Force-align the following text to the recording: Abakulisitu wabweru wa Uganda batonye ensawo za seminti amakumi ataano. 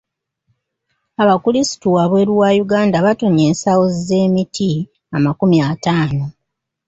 Abakulisitu 1.23 1.87
wabweru 1.95 2.33
wa 2.41 2.49
Uganda 2.63 2.97
batonye 3.05 3.43
ensawo 3.49 3.83
za 3.91 3.99
seminti 4.07 4.69
amakumi 5.15 5.57
ataano. 5.71 6.25